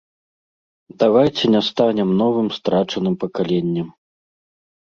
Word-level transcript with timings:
Давайце 1.03 1.45
не 1.57 1.61
станем 1.69 2.09
новым 2.23 2.49
страчаным 2.57 3.15
пакаленнем! 3.27 3.87